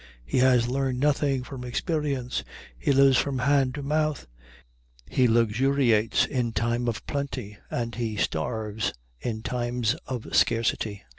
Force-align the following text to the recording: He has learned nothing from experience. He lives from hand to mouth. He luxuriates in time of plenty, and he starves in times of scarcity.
He 0.25 0.39
has 0.39 0.67
learned 0.67 0.99
nothing 0.99 1.43
from 1.43 1.63
experience. 1.63 2.43
He 2.75 2.91
lives 2.91 3.19
from 3.19 3.37
hand 3.37 3.75
to 3.75 3.83
mouth. 3.83 4.25
He 5.07 5.27
luxuriates 5.27 6.25
in 6.25 6.53
time 6.53 6.87
of 6.87 7.05
plenty, 7.05 7.57
and 7.69 7.93
he 7.93 8.15
starves 8.17 8.93
in 9.19 9.43
times 9.43 9.93
of 10.07 10.35
scarcity. 10.35 11.03